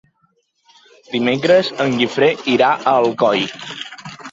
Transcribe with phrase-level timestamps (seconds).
[1.17, 3.49] Dimecres en Guifré irà a Alcoi.